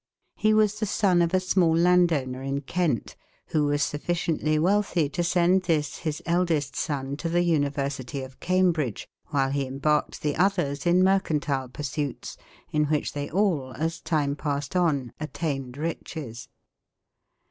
He 0.35 0.51
was 0.51 0.79
the 0.79 0.87
son 0.87 1.21
of 1.21 1.31
a 1.31 1.39
small 1.39 1.77
landowner 1.77 2.41
in 2.41 2.61
Kent, 2.61 3.15
who 3.49 3.65
was 3.65 3.83
sufficiently 3.83 4.57
wealthy 4.57 5.09
to 5.09 5.23
send 5.23 5.65
this, 5.65 5.97
his 5.99 6.23
eldest 6.25 6.75
son, 6.75 7.15
to 7.17 7.29
the 7.29 7.43
University 7.43 8.23
of 8.23 8.39
Cambridge; 8.39 9.07
while 9.27 9.51
he 9.51 9.67
embarked 9.67 10.23
the 10.23 10.35
others 10.37 10.87
in 10.87 11.03
mercantile 11.03 11.69
pursuits, 11.69 12.35
in 12.71 12.85
which 12.85 13.13
they 13.13 13.29
all, 13.29 13.73
as 13.77 14.01
time 14.01 14.35
passed 14.35 14.75
on, 14.75 15.13
attained 15.19 15.77
riches. 15.77 16.49